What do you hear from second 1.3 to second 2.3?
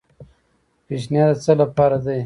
د څه لپاره دی؟